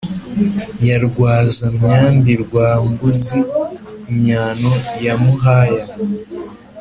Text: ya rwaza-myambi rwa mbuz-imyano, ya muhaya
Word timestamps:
ya 0.87 0.97
rwaza-myambi 1.05 2.33
rwa 2.43 2.69
mbuz-imyano, 2.89 4.71
ya 5.05 5.15
muhaya 5.23 5.85